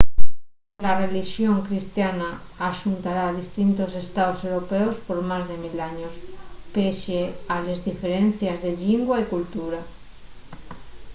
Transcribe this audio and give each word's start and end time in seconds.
la 0.83 0.91
relixón 1.03 1.57
cristiana 1.67 2.29
axuntara 2.69 3.37
distintos 3.41 3.91
estaos 4.03 4.39
europeos 4.47 4.95
por 5.07 5.19
más 5.29 5.43
de 5.49 5.55
mil 5.63 5.77
años 5.91 6.13
pesie 6.75 7.21
a 7.53 7.55
les 7.65 7.79
diferencies 7.89 8.57
de 8.63 8.71
llingua 8.81 9.15
y 9.23 9.31
cultura 9.35 9.79